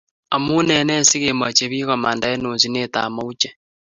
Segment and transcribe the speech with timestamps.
[0.35, 3.49] amunene sikemache pik komanda en oset ab mauche